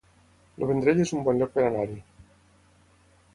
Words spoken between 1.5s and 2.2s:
per anar-hi